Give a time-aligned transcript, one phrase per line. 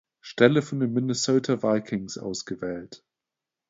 [0.19, 3.03] Stelle von den Minnesota Vikings ausgewählt.